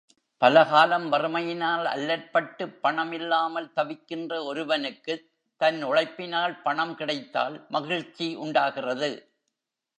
பலகாலம் 0.41 1.11
வறுமையினால் 1.11 1.85
அல்லற்பட்டுப் 1.87 2.73
பணம் 2.81 3.11
இல்லாமல் 3.11 3.69
தவிக்கின்ற 3.75 4.43
ஒருவனுக்குத் 4.45 5.25
தன் 5.61 5.83
உழைப்பினால் 5.83 6.61
பணம் 6.61 6.95
கிடைத்தால் 6.95 7.65
மகிழ்ச்சி 7.69 8.35
உண்டாகிறது. 8.35 9.11